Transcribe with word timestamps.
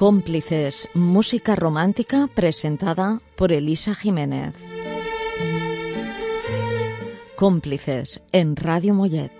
Cómplices, 0.00 0.88
música 0.94 1.54
romántica 1.54 2.26
presentada 2.34 3.20
por 3.36 3.52
Elisa 3.52 3.94
Jiménez. 3.94 4.54
Cómplices 7.36 8.22
en 8.32 8.56
Radio 8.56 8.94
Mollet. 8.94 9.30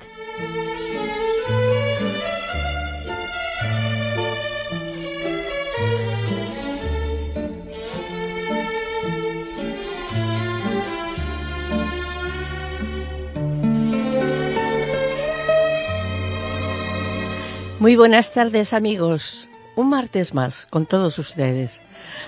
Muy 17.79 17.97
buenas 17.97 18.35
tardes 18.35 18.75
amigos 18.75 19.50
un 19.81 19.89
martes 19.89 20.35
más 20.35 20.67
con 20.67 20.85
todos 20.85 21.19
ustedes 21.19 21.81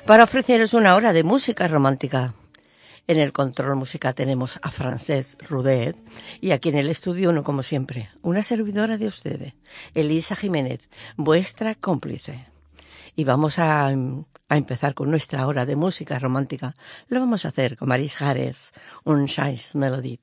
para 0.06 0.24
ofreceros 0.24 0.72
una 0.72 0.94
hora 0.94 1.12
de 1.12 1.22
música 1.22 1.68
romántica. 1.68 2.34
En 3.06 3.18
el 3.18 3.32
control 3.32 3.76
música 3.76 4.14
tenemos 4.14 4.58
a 4.62 4.70
Francés 4.70 5.36
Rudet 5.50 5.94
y 6.40 6.52
aquí 6.52 6.70
en 6.70 6.76
el 6.76 6.88
estudio 6.88 7.28
uno 7.28 7.44
como 7.44 7.62
siempre, 7.62 8.08
una 8.22 8.42
servidora 8.42 8.96
de 8.96 9.06
ustedes, 9.06 9.54
Elisa 9.92 10.34
Jiménez, 10.34 10.80
vuestra 11.16 11.74
cómplice. 11.74 12.46
Y 13.16 13.24
vamos 13.24 13.58
a, 13.58 13.88
a 13.88 14.56
empezar 14.56 14.94
con 14.94 15.10
nuestra 15.10 15.46
hora 15.46 15.66
de 15.66 15.76
música 15.76 16.18
romántica. 16.18 16.74
Lo 17.08 17.20
vamos 17.20 17.44
a 17.44 17.48
hacer 17.48 17.76
con 17.76 17.90
Maris 17.90 18.16
Jares, 18.16 18.72
un 19.04 19.26
Shice 19.26 19.76
Melody. 19.76 20.18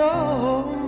soul 0.00 0.79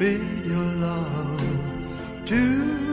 be 0.00 0.16
your 0.46 0.64
love. 0.80 1.42
To 2.24 2.89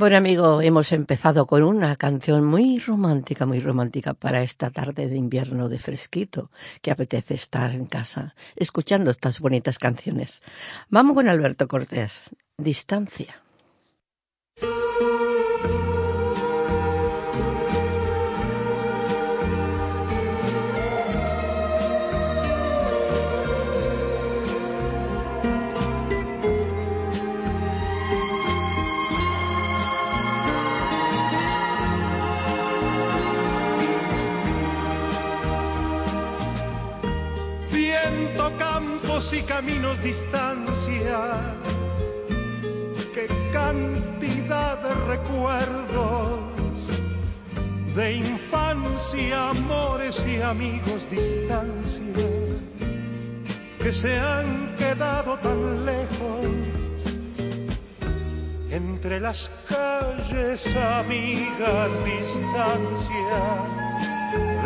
Bueno, 0.00 0.16
amigo, 0.16 0.62
hemos 0.62 0.92
empezado 0.92 1.46
con 1.46 1.62
una 1.62 1.94
canción 1.96 2.42
muy 2.42 2.78
romántica, 2.78 3.44
muy 3.44 3.60
romántica 3.60 4.14
para 4.14 4.40
esta 4.40 4.70
tarde 4.70 5.08
de 5.08 5.16
invierno 5.18 5.68
de 5.68 5.78
fresquito, 5.78 6.50
que 6.80 6.90
apetece 6.90 7.34
estar 7.34 7.72
en 7.72 7.84
casa 7.84 8.34
escuchando 8.56 9.10
estas 9.10 9.40
bonitas 9.40 9.78
canciones. 9.78 10.40
Vamos 10.88 11.14
con 11.14 11.28
Alberto 11.28 11.68
Cortés, 11.68 12.34
Distancia. 12.56 13.42
Caminos 39.50 40.00
distancia. 40.00 41.18
Qué 43.12 43.26
cantidad 43.52 44.78
de 44.78 44.94
recuerdos. 45.14 46.78
De 47.96 48.12
infancia, 48.12 49.50
amores 49.50 50.24
y 50.24 50.40
amigos 50.40 51.10
distancia. 51.10 52.28
Que 53.82 53.92
se 53.92 54.16
han 54.20 54.76
quedado 54.76 55.36
tan 55.38 55.84
lejos. 55.84 56.46
Entre 58.70 59.18
las 59.18 59.50
calles 59.68 60.60
amigas 60.76 61.90
distancia. 62.04 63.40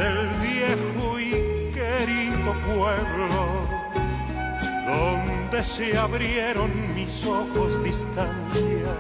Del 0.01 0.29
viejo 0.47 1.19
y 1.19 1.73
querido 1.73 2.53
pueblo 2.69 3.84
donde 4.87 5.65
se 5.65 5.97
abrieron 5.97 6.95
mis 6.95 7.25
ojos 7.27 7.83
distancia 7.83 8.93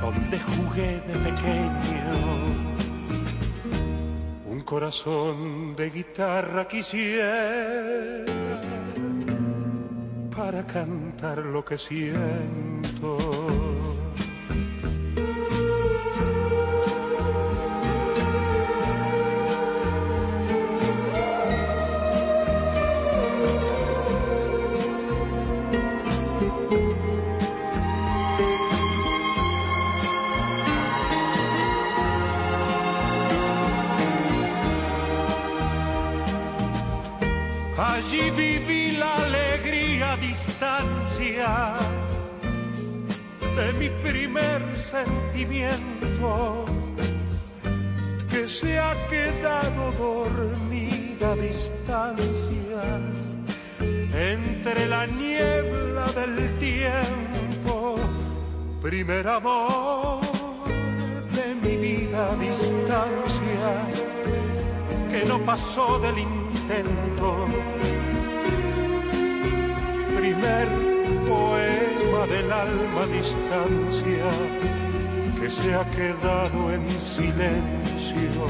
donde 0.00 0.40
jugué 0.40 1.00
de 1.06 1.14
pequeño. 1.28 2.14
Un 4.46 4.60
corazón 4.62 5.76
de 5.76 5.90
guitarra 5.90 6.66
quisiera 6.66 8.24
para 10.34 10.66
cantar 10.66 11.38
lo 11.38 11.64
que 11.64 11.76
siento 11.76 13.29
mi 43.80 43.88
primer 44.02 44.60
sentimiento 44.76 46.66
que 48.30 48.46
se 48.46 48.78
ha 48.78 48.92
quedado 49.08 49.90
dormida 49.92 51.32
a 51.32 51.36
distancia 51.36 52.82
entre 54.12 54.86
la 54.86 55.06
niebla 55.06 56.06
del 56.12 56.36
tiempo. 56.58 57.96
Primer 58.82 59.26
amor 59.26 60.20
de 61.36 61.46
mi 61.62 61.76
vida 61.76 62.32
a 62.32 62.36
distancia 62.36 63.70
que 65.10 65.24
no 65.24 65.38
pasó 65.40 65.98
del 66.00 66.18
intento 66.18 67.46
distancia 73.20 74.30
que 75.38 75.50
se 75.50 75.74
ha 75.74 75.84
quedado 75.90 76.72
en 76.72 76.88
silencio. 76.88 78.44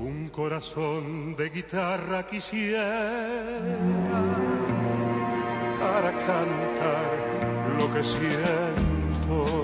Un 0.00 0.28
corazón 0.28 1.34
de 1.34 1.48
guitarra 1.48 2.26
quisiera 2.26 2.92
para 5.80 6.10
cantar 6.28 7.10
lo 7.78 7.86
que 7.94 8.04
siento. 8.04 9.63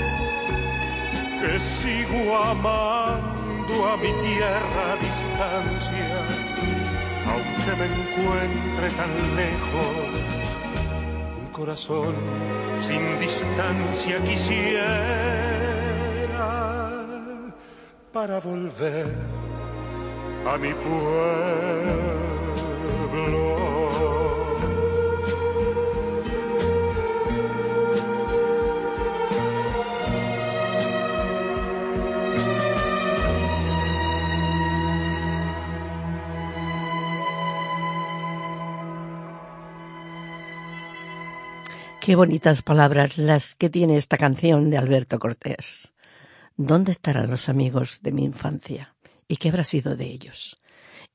que 1.41 1.59
sigo 1.59 2.37
amando 2.37 3.73
a 3.89 3.97
mi 3.97 4.11
tierra 4.25 4.93
a 4.93 4.95
distancia, 5.07 6.13
aunque 7.31 7.71
me 7.79 7.85
encuentre 7.85 8.87
tan 8.99 9.13
lejos, 9.35 10.11
un 11.39 11.47
corazón 11.51 12.13
sin 12.79 13.19
distancia 13.19 14.15
quisiera 14.23 14.91
para 18.13 18.39
volver 18.39 19.07
a 20.45 20.57
mi 20.57 20.73
pueblo. 20.73 22.01
Qué 42.01 42.15
bonitas 42.15 42.63
palabras 42.63 43.19
las 43.19 43.53
que 43.53 43.69
tiene 43.69 43.95
esta 43.95 44.17
canción 44.17 44.71
de 44.71 44.77
Alberto 44.79 45.19
Cortés. 45.19 45.93
¿Dónde 46.57 46.91
estarán 46.91 47.29
los 47.29 47.47
amigos 47.47 47.99
de 48.01 48.11
mi 48.11 48.23
infancia? 48.23 48.95
¿Y 49.27 49.37
qué 49.37 49.49
habrá 49.49 49.63
sido 49.63 49.95
de 49.95 50.05
ellos? 50.05 50.59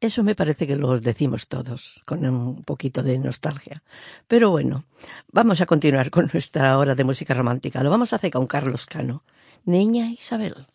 Eso 0.00 0.22
me 0.22 0.36
parece 0.36 0.64
que 0.64 0.76
lo 0.76 0.96
decimos 1.00 1.48
todos, 1.48 2.02
con 2.04 2.24
un 2.24 2.62
poquito 2.62 3.02
de 3.02 3.18
nostalgia. 3.18 3.82
Pero 4.28 4.50
bueno, 4.50 4.84
vamos 5.32 5.60
a 5.60 5.66
continuar 5.66 6.10
con 6.10 6.30
nuestra 6.32 6.78
hora 6.78 6.94
de 6.94 7.02
música 7.02 7.34
romántica. 7.34 7.82
Lo 7.82 7.90
vamos 7.90 8.12
a 8.12 8.16
hacer 8.16 8.30
con 8.30 8.46
Carlos 8.46 8.86
Cano. 8.86 9.24
Niña 9.64 10.06
Isabel. 10.12 10.68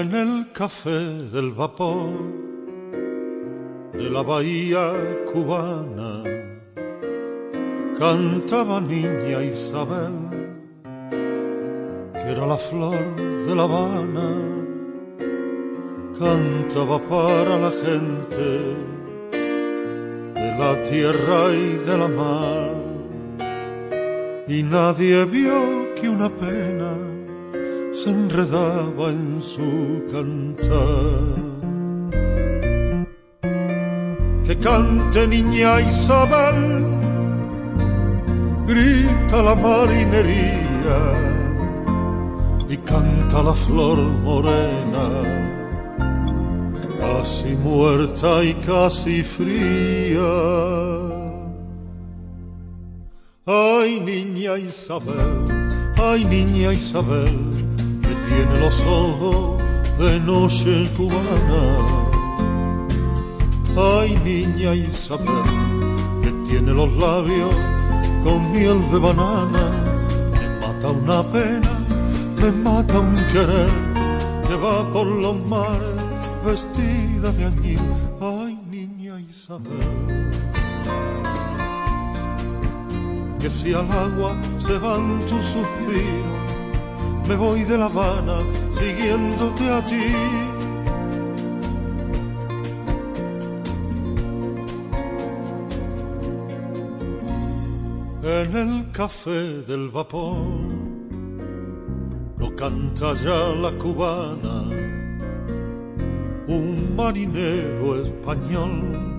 En 0.00 0.14
el 0.14 0.52
café 0.52 1.00
del 1.32 1.52
vapor 1.52 2.10
de 3.92 4.10
la 4.10 4.22
bahía 4.22 4.92
cubana. 5.32 6.22
Cantaba 7.98 8.80
niña 8.80 9.42
Isabel, 9.42 10.16
que 12.12 12.26
era 12.34 12.46
la 12.46 12.58
flor 12.58 13.04
de 13.46 13.54
La 13.54 13.62
Habana, 13.62 14.30
cantaba 16.18 16.98
para 16.98 17.58
la 17.58 17.70
gente 17.70 18.48
de 20.34 20.48
la 20.58 20.82
tierra 20.82 21.40
y 21.54 21.68
de 21.88 21.98
la 21.98 22.08
mar, 22.08 22.70
y 24.46 24.62
nadie 24.62 25.24
vio 25.24 25.94
que 25.94 26.08
una 26.10 26.28
pena 26.28 26.85
enredaba 28.36 29.08
en 29.08 29.40
su 29.40 30.04
cantar. 30.12 31.36
Que 34.44 34.58
cante 34.58 35.26
niña 35.26 35.80
Isabel, 35.80 36.84
grita 38.66 39.42
la 39.42 39.54
marinería 39.54 41.00
y 42.68 42.76
canta 42.78 43.42
la 43.42 43.54
flor 43.54 43.98
morena 43.98 45.06
casi 47.00 47.56
muerta 47.56 48.44
y 48.44 48.52
casi 48.66 49.22
fría. 49.22 50.34
Ay, 53.46 54.00
niña 54.00 54.58
Isabel, 54.58 55.44
ay, 55.96 56.24
niña 56.24 56.72
Isabel, 56.72 57.65
tiene 58.26 58.58
los 58.58 58.86
ojos 58.86 59.62
de 59.98 60.20
noche 60.20 60.84
cubana. 60.96 61.62
Ay, 63.76 64.18
niña 64.24 64.74
Isabel, 64.74 65.44
que 66.22 66.30
tiene 66.48 66.72
los 66.72 66.90
labios 66.94 67.54
con 68.24 68.52
miel 68.52 68.80
de 68.90 68.98
banana. 68.98 69.64
Me 70.32 70.66
mata 70.66 70.90
una 70.90 71.22
pena, 71.22 71.72
me 72.40 72.52
mata 72.52 72.98
un 72.98 73.14
querer, 73.32 73.70
que 74.48 74.56
va 74.56 74.92
por 74.92 75.06
los 75.06 75.36
mares 75.46 75.96
vestida 76.44 77.30
de 77.32 77.44
añil. 77.44 77.80
Ay, 78.20 78.58
niña 78.70 79.20
Isabel. 79.20 80.30
Que 83.40 83.50
si 83.50 83.74
al 83.74 83.90
agua 83.90 84.36
se 84.66 84.78
van 84.78 85.20
tus 85.20 85.44
suspiros, 85.54 86.55
me 87.28 87.34
voy 87.34 87.64
de 87.64 87.76
La 87.76 87.86
Habana 87.86 88.38
siguiéndote 88.72 89.70
a 89.70 89.84
ti. 89.84 90.06
En 98.22 98.56
el 98.56 98.90
café 98.92 99.62
del 99.62 99.88
vapor 99.88 100.36
no 102.38 102.56
canta 102.56 103.14
ya 103.14 103.54
la 103.62 103.72
cubana, 103.72 104.62
un 106.48 106.94
marinero 106.96 108.02
español 108.02 109.16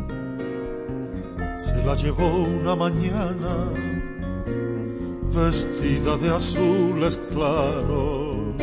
se 1.58 1.76
la 1.84 1.96
llevó 1.96 2.28
una 2.44 2.76
mañana 2.76 3.87
vestida 5.34 6.18
de 6.18 6.30
azules 6.30 7.20
claros, 7.32 8.56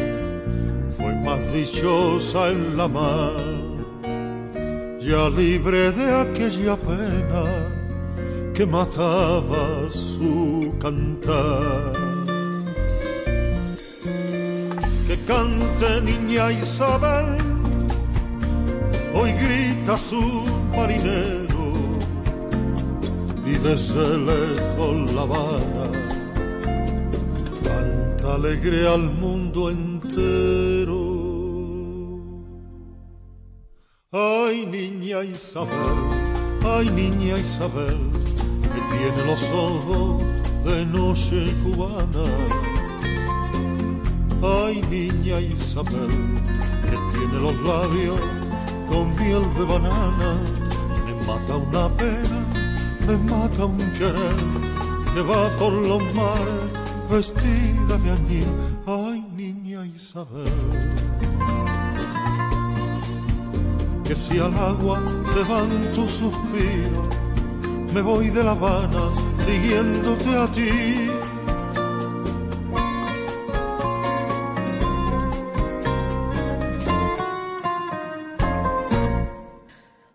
fue 0.97 1.14
más 1.25 1.52
dichosa 1.52 2.50
en 2.50 2.76
la 2.76 2.88
mar, 2.88 3.33
ya 5.00 5.28
libre 5.28 5.90
de 5.92 6.14
aquella 6.14 6.76
pena 6.76 7.44
que 8.54 8.64
mataba 8.66 9.90
su 9.90 10.73
cantar. 10.80 11.92
Que 15.06 15.16
cante 15.26 16.00
niña 16.02 16.52
Isabel, 16.52 17.37
hoy 19.14 19.33
grita 19.33 19.97
su 19.97 20.44
marinero. 20.76 21.44
Y 23.44 23.56
desde 23.59 24.16
lejos 24.18 25.12
la 25.12 25.25
vara 25.25 25.83
alegre 28.26 28.88
al 28.88 29.02
mundo 29.02 29.71
entero. 29.71 31.02
Ay, 34.12 34.66
niña 34.66 35.25
Isabel, 35.25 35.99
ay, 36.64 36.88
niña 36.90 37.37
Isabel, 37.38 37.99
que 38.62 38.81
tiene 38.97 39.25
los 39.26 39.43
ojos 39.50 40.23
de 40.64 40.87
noche 40.87 41.47
cubana. 41.62 42.25
Ay, 44.43 44.83
niña 44.90 45.40
Isabel, 45.40 46.11
que 46.85 47.19
tiene 47.19 47.40
los 47.40 47.57
labios 47.66 48.21
con 48.88 49.14
miel 49.16 49.43
de 49.59 49.64
banana. 49.64 50.38
Me 51.04 51.26
mata 51.26 51.57
una 51.57 51.88
pena, 51.97 52.38
me 53.07 53.16
mata 53.31 53.64
un 53.66 53.78
querer, 53.99 54.37
que 55.14 55.23
va 55.23 55.49
por 55.57 55.73
los 55.73 56.02
mares 56.14 56.83
vestida 57.11 57.99
de 57.99 58.11
añil. 58.11 58.49
Ay, 58.87 59.20
niña 59.37 59.87
Isabel 59.87 60.52
que 64.04 64.14
si 64.14 64.38
al 64.38 64.54
agua 64.54 65.02
se 65.32 65.42
van 65.44 65.70
tus 65.94 66.11
suspiros, 66.12 67.08
me 67.94 68.02
voy 68.02 68.28
de 68.28 68.44
La 68.44 68.50
Habana 68.50 69.11
siguiéndote 69.46 70.37
a 70.37 70.46
ti. 70.52 71.11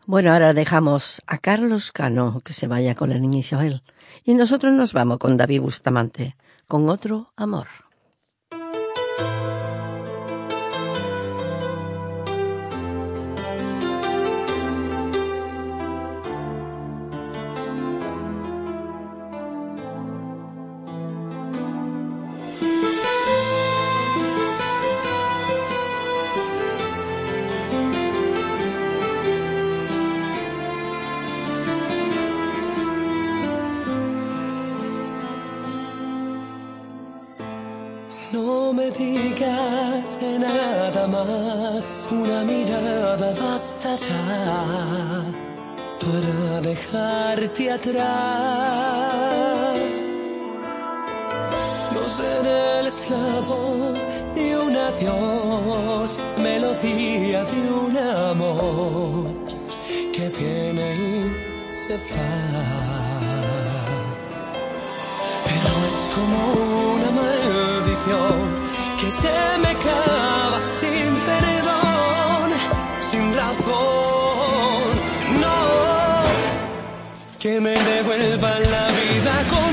Bueno, 0.05 0.34
ahora 0.34 0.53
dejamos 0.53 1.22
a 1.27 1.38
Carlos 1.38 1.91
Cano 1.91 2.41
que 2.43 2.53
se 2.53 2.67
vaya 2.67 2.96
con 2.96 3.10
la 3.10 3.19
niña 3.19 3.39
Isabel 3.39 3.84
y 4.24 4.34
nosotros 4.34 4.74
nos 4.74 4.93
vamos 4.93 5.19
con 5.19 5.38
David 5.38 5.62
Bustamante, 5.62 6.36
con 6.69 6.88
otro 6.88 7.33
amor. 7.35 7.88
Me 38.89 38.98
digas 38.98 40.17
nada 40.39 41.08
más, 41.08 42.08
una 42.12 42.43
mirada 42.43 43.34
bastará 43.34 45.24
para 46.00 46.62
dejarte 46.62 47.72
atrás. 47.72 48.00
No 51.93 52.10
seré 52.10 52.79
el 52.79 52.88
esclavo 52.88 53.93
de 54.36 54.58
un 54.58 54.75
adiós, 54.75 56.19
melodía 56.38 57.43
de 57.46 57.72
un 57.72 57.98
amor 57.98 59.25
que 60.13 60.29
viene 60.38 60.96
y 60.96 61.74
se 61.74 61.98
va 61.98 63.00
pero 65.46 65.72
es 65.89 66.00
como 66.15 66.39
una 66.96 67.10
maldición 67.12 68.59
que 69.01 69.12
se 69.12 69.58
me 69.63 69.74
clava 69.75 70.62
sin 70.62 71.15
perdón, 71.29 72.50
sin 73.00 73.34
razón, 73.34 74.91
no, 75.39 75.58
que 77.39 77.62
me 77.62 77.75
devuelva 77.91 78.60
la 78.60 78.86
vida 79.00 79.34
con 79.53 79.68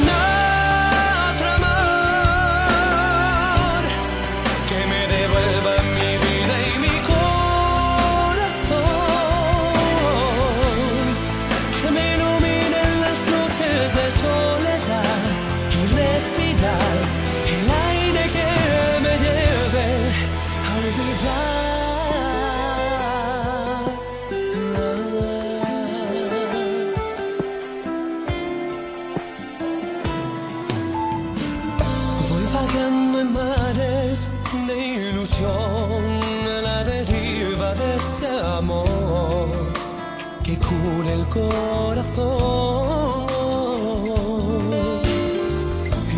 cura 40.68 41.10
el 41.18 41.24
corazón. 41.26 42.56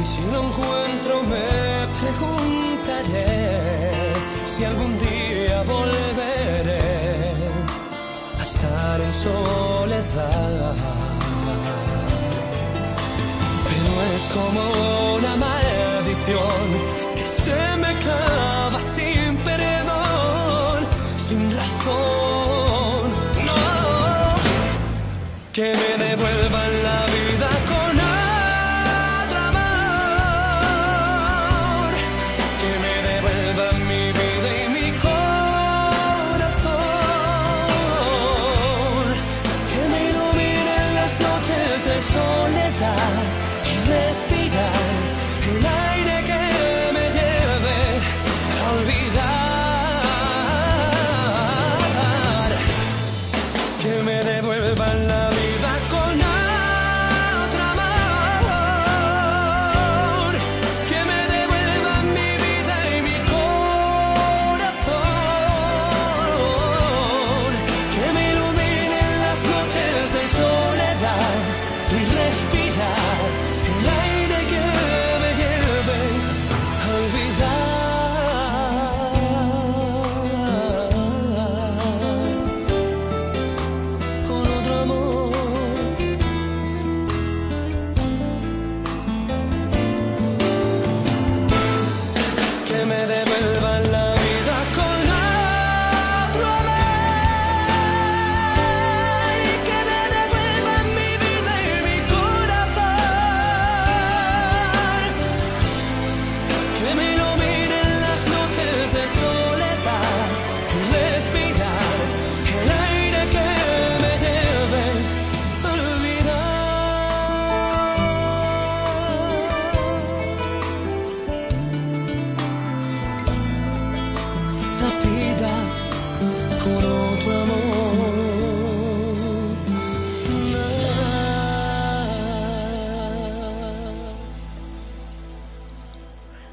Y 0.00 0.02
si 0.12 0.23
lo 0.33 0.38
encuentro 0.49 1.14
me 1.33 1.49
preguntaré 2.00 3.35
si 4.52 4.61
algún 4.64 4.93
día 4.99 5.57
volveré 5.75 6.81
a 8.40 8.43
estar 8.43 9.00
en 9.00 9.14
soledad. 9.14 10.76
Pero 13.67 13.90
es 14.14 14.25
como 14.37 14.61
una 15.17 15.33
So. 42.00 42.48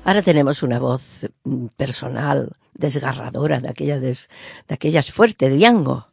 Ahora 0.06 0.22
tenemos 0.22 0.62
una 0.62 0.78
voz 0.78 1.28
mm, 1.46 1.66
personal, 1.76 2.52
desgarradora, 2.76 3.60
de, 3.60 3.70
aquella 3.70 4.00
des, 4.00 4.30
de 4.68 4.76
aquellas 4.76 5.12
fuertes, 5.12 5.52
Diango, 5.52 6.10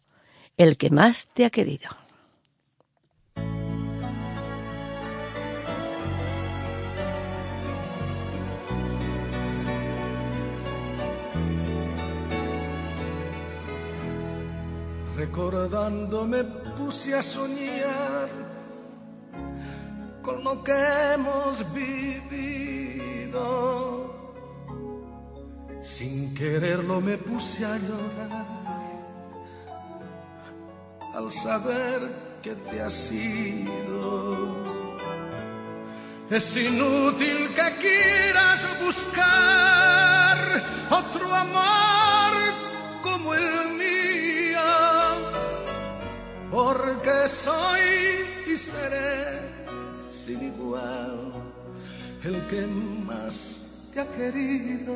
el 0.56 0.78
que 0.78 0.88
más 0.88 1.28
te 1.28 1.44
ha 1.44 1.50
querido. 1.50 1.90
Recordando 15.18 16.26
me 16.26 16.44
puse 16.78 17.14
a 17.14 17.22
soñar 17.22 18.51
con 20.22 20.42
lo 20.44 20.62
que 20.62 20.72
hemos 20.72 21.72
vivido. 21.74 23.42
Sin 25.82 26.32
quererlo 26.34 27.00
me 27.00 27.18
puse 27.18 27.64
a 27.64 27.76
llorar 27.76 28.46
al 31.14 31.32
saber 31.32 32.00
que 32.42 32.54
te 32.54 32.80
has 32.80 33.12
ido. 33.12 34.62
Es 36.30 36.56
inútil 36.56 37.48
que 37.54 37.76
quieras 37.80 38.61
el 52.24 52.40
que 52.46 52.66
más 53.06 53.90
te 53.92 54.00
ha 54.00 54.06
querido. 54.12 54.94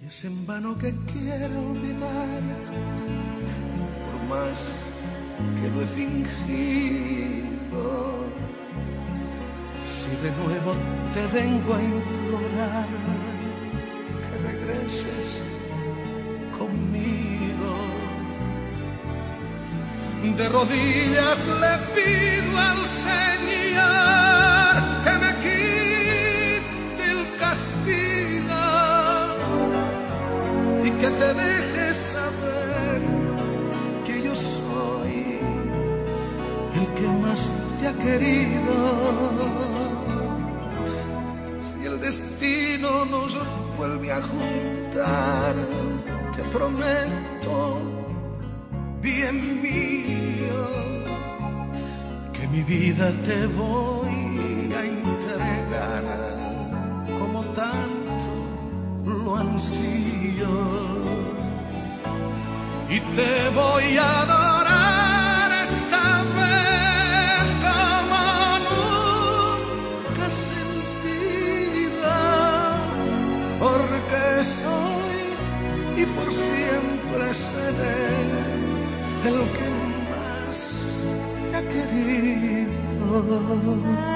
Y 0.00 0.06
es 0.06 0.24
en 0.24 0.46
vano 0.46 0.76
que 0.78 0.92
quiero 1.12 1.60
olvidar, 1.70 2.42
por 4.06 4.22
más 4.28 4.58
que 5.60 5.68
lo 5.70 5.82
he 5.82 5.86
fingido. 5.86 7.82
Si 9.84 10.10
de 10.24 10.30
nuevo 10.42 10.74
te 11.14 11.26
vengo 11.28 11.74
a 11.74 11.82
implorar 11.82 12.88
que 14.22 14.34
regreses 14.48 15.38
conmigo. 16.58 17.12
De 20.36 20.48
rodillas 20.48 21.38
le 21.60 21.74
pido 21.94 22.58
al 22.58 22.76
Señor 23.04 23.41
que 25.04 25.12
me 25.22 25.30
quite 25.44 27.04
el 27.10 27.22
castigo 27.38 28.64
y 30.84 30.90
que 31.00 31.10
te 31.10 31.34
dejes 31.34 31.96
saber 32.14 33.00
que 34.06 34.22
yo 34.22 34.34
soy 34.34 35.38
el 36.74 36.86
que 36.98 37.08
más 37.22 37.40
te 37.80 37.88
ha 37.88 37.94
querido. 37.94 38.74
Si 41.60 41.86
el 41.86 42.00
destino 42.00 43.04
nos 43.06 43.38
vuelve 43.76 44.12
a 44.12 44.20
juntar, 44.22 45.54
te 46.36 46.42
prometo 46.56 47.80
bien 49.00 49.62
mío, 49.62 50.91
mi 52.52 52.62
vida 52.64 53.10
te 53.26 53.46
voy 53.46 54.72
a 54.78 54.84
entregar 54.84 56.04
como 57.18 57.40
tanto 57.54 58.30
lo 59.06 59.36
ansío. 59.36 60.54
Y 62.90 63.00
te 63.16 63.48
voy 63.54 63.96
a 63.96 64.20
adorar 64.22 65.50
esta 65.64 66.06
vez 66.38 67.44
como 67.66 68.22
nunca 68.68 70.26
sentida, 70.46 72.18
porque 73.58 74.22
soy 74.60 75.20
y 76.02 76.04
por 76.04 76.28
siempre 76.34 77.24
seré 77.32 78.00
el 79.24 79.38
que 79.56 79.91
te 81.92 84.11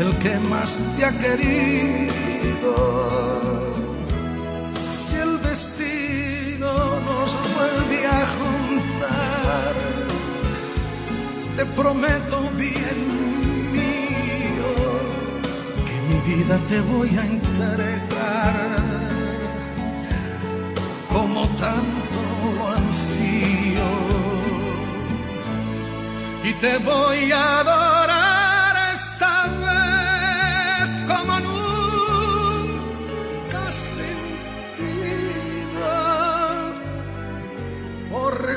el 0.00 0.16
que 0.18 0.38
más 0.48 0.78
te 0.96 1.04
ha 1.04 1.10
querido. 1.10 2.74
Si 5.08 5.14
el 5.16 5.42
destino 5.42 7.00
nos 7.08 7.36
vuelve 7.54 8.06
a 8.06 8.26
juntar, 8.38 9.74
te 11.56 11.64
prometo 11.66 12.36
bien 12.56 12.98
mío 13.72 14.72
que 15.86 15.96
mi 16.08 16.18
vida 16.34 16.56
te 16.68 16.80
voy 16.80 17.10
a 17.16 17.24
entregar 17.26 18.78
como 21.12 21.40
tanto 21.64 22.20
ansío 22.76 23.88
y 26.44 26.52
te 26.54 26.78
voy 26.78 27.32
a 27.32 27.60
adorar 27.60 27.97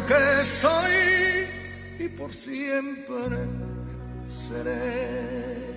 porque 0.01 0.43
soy 0.43 1.47
y 1.99 2.07
por 2.09 2.33
siempre 2.33 3.37
seré 4.27 5.75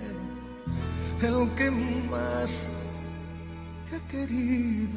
el 1.21 1.49
que 1.55 1.71
más 2.09 2.73
te 3.89 3.95
ha 3.95 4.07
querido. 4.07 4.95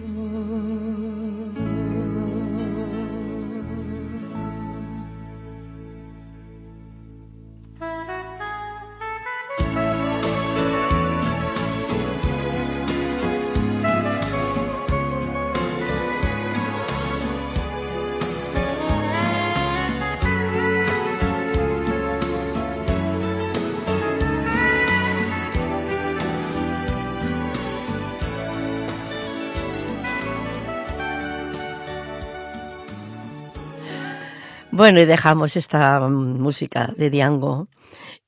Bueno, 34.78 35.00
y 35.00 35.06
dejamos 35.06 35.56
esta 35.56 35.98
mm, 35.98 36.40
música 36.40 36.94
de 36.96 37.10
Diango 37.10 37.66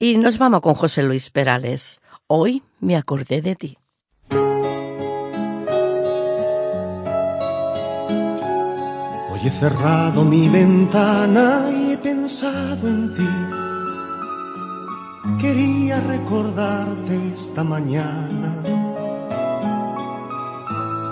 y 0.00 0.16
nos 0.16 0.36
vamos 0.36 0.62
con 0.62 0.74
José 0.74 1.04
Luis 1.04 1.30
Perales. 1.30 2.00
Hoy 2.26 2.64
me 2.80 2.96
acordé 2.96 3.40
de 3.40 3.54
ti. 3.54 3.78
Hoy 9.30 9.40
he 9.44 9.50
cerrado 9.50 10.24
mi 10.24 10.48
ventana 10.48 11.70
y 11.70 11.92
he 11.92 11.98
pensado 11.98 12.88
en 12.88 13.14
ti. 13.14 13.28
quería 15.40 16.00
recordarte 16.00 17.32
esta 17.36 17.62
mañana. 17.62 18.60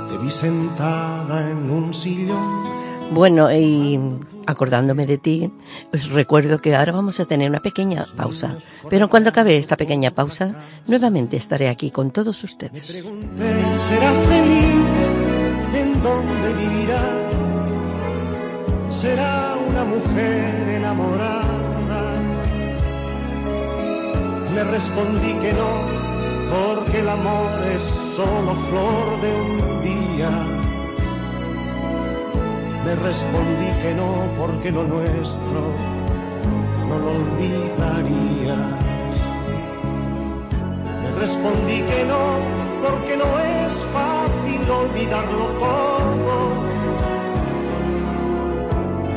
Te 0.08 0.18
vi 0.18 0.32
sentada 0.32 1.48
en 1.48 1.70
un 1.70 1.94
sillón. 1.94 2.66
Bueno, 3.12 3.52
y 3.52 4.00
acordándome 4.48 5.06
de 5.06 5.18
ti, 5.18 5.52
os 5.92 6.10
recuerdo 6.10 6.60
que 6.62 6.74
ahora 6.74 6.92
vamos 6.92 7.20
a 7.20 7.26
tener 7.26 7.50
una 7.50 7.60
pequeña 7.60 8.04
pausa. 8.16 8.56
Pero 8.88 9.08
cuando 9.10 9.28
acabe 9.28 9.56
esta 9.58 9.76
pequeña 9.76 10.10
pausa, 10.10 10.54
nuevamente 10.86 11.36
estaré 11.36 11.68
aquí 11.68 11.90
con 11.90 12.10
todos 12.10 12.42
ustedes. 12.42 12.72
Me 12.72 12.80
pregunté, 12.80 13.78
¿será 13.78 14.10
feliz? 14.32 14.88
¿En 15.74 16.02
dónde 16.02 16.48
vivirá? 16.54 17.04
¿Será 18.88 19.54
una 19.68 19.84
mujer 19.84 20.68
enamorada? 20.80 22.14
Le 24.54 24.64
respondí 24.64 25.32
que 25.42 25.52
no, 25.52 25.72
porque 26.50 27.00
el 27.00 27.08
amor 27.08 27.50
es 27.76 27.82
solo 28.16 28.54
flor 28.68 29.20
de 29.20 29.30
un 29.42 29.82
día. 29.82 30.57
Le 32.88 32.96
respondí 32.96 33.70
que 33.82 33.92
no, 33.94 34.10
porque 34.38 34.72
lo 34.72 34.82
nuestro 34.82 35.60
no 36.88 36.98
lo 36.98 37.10
olvidarías. 37.10 38.70
Le 41.02 41.10
respondí 41.20 41.82
que 41.82 42.04
no, 42.06 42.22
porque 42.82 43.14
no 43.18 43.28
es 43.40 43.72
fácil 43.92 44.70
olvidarlo 44.70 45.44
todo. 45.66 46.36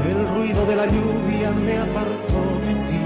El 0.10 0.20
ruido 0.36 0.66
de 0.66 0.76
la 0.76 0.88
lluvia 0.88 1.52
me 1.52 1.78
apartó 1.78 2.42
de 2.66 2.74
ti 2.88 3.04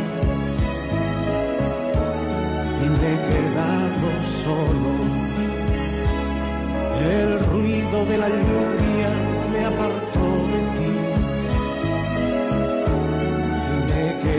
y 2.84 2.90
me 2.90 3.08
he 3.14 3.20
quedado 3.30 4.08
solo. 4.44 4.92
El 7.20 7.40
ruido 7.52 8.06
de 8.06 8.18
la 8.18 8.30
lluvia 8.30 9.10
me 9.52 9.66
apartó 9.66 10.05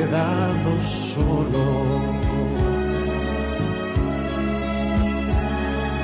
quedado 0.07 0.83
solo. 0.83 1.65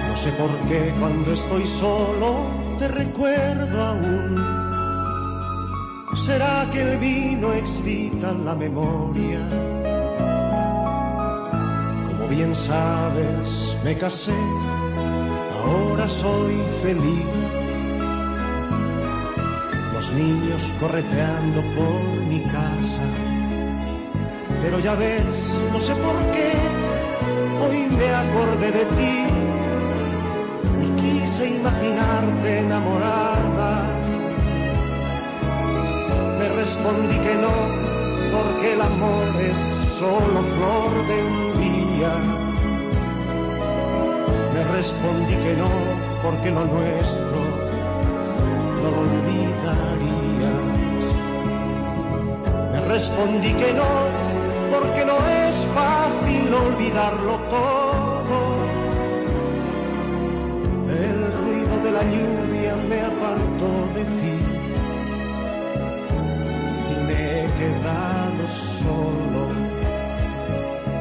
No 0.09 0.17
sé 0.17 0.31
por 0.33 0.51
qué 0.69 0.93
cuando 0.99 1.33
estoy 1.33 1.67
solo 1.67 2.47
te 2.79 2.89
recuerdo 2.89 3.85
aún. 3.85 4.53
¿Será 6.17 6.69
que 6.71 6.83
el 6.83 6.99
vino 6.99 7.53
excita 7.53 8.33
la 8.33 8.55
memoria? 8.55 9.41
Como 12.07 12.29
bien 12.29 12.55
sabes, 12.55 13.77
me 13.85 13.97
casé, 13.97 14.43
ahora 15.65 16.09
soy 16.09 16.57
feliz. 16.83 17.27
Los 19.95 20.13
niños 20.13 20.73
correteando 20.81 21.61
por 21.77 22.27
mi 22.29 22.41
casa. 22.41 23.42
Pero 24.63 24.79
ya 24.79 24.95
ves, 24.95 25.39
no 25.73 25.81
sé 25.81 25.93
por 25.97 26.17
qué, 26.33 26.53
hoy 27.63 27.79
me 27.99 28.09
acordé 28.15 28.71
de 28.71 28.85
ti 28.97 29.17
y 30.85 30.87
quise 31.03 31.49
imaginarte 31.59 32.59
enamorada. 32.61 33.85
Me 36.39 36.49
respondí 36.61 37.17
que 37.27 37.35
no, 37.45 37.55
porque 38.35 38.73
el 38.75 38.81
amor 38.81 39.27
es 39.51 39.59
solo 39.99 40.41
flor 40.55 40.91
de 41.09 41.19
un 41.25 41.39
día. 41.59 42.15
Me 44.55 44.65
respondí 44.77 45.35
que 45.35 45.57
no, 45.57 45.71
porque 46.23 46.51
lo 46.53 46.65
nuestro 46.65 47.39
no 48.81 48.91
lo 48.91 49.01
olvidarías. 49.01 50.73
Me 52.73 52.81
respondí 52.81 53.53
que 53.55 53.73
no, 53.75 54.22
porque 54.73 55.05
no 55.05 55.19
es 55.45 55.55
fácil 55.79 56.55
olvidarlo 56.55 57.35
todo. 57.57 58.39
El 61.07 61.19
ruido 61.41 61.75
de 61.85 61.91
la 61.99 62.05
lluvia 62.15 62.75
me 62.89 63.01
apartó 63.13 63.71
de 63.97 64.05
ti 64.19 64.35
y 66.93 66.95
me 67.07 67.19
he 67.39 67.47
quedado 67.61 68.43
solo. 68.49 69.43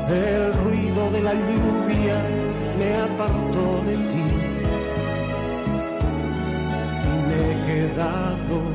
El 0.10 0.54
ruido 0.64 1.10
de 1.12 1.22
la 1.22 1.34
lluvia 1.34 2.18
me 2.78 2.90
apartó 3.08 3.66
de 3.90 3.96
ti 4.12 4.28
y 7.10 7.14
me 7.28 7.40
he 7.52 7.56
quedado 7.70 8.71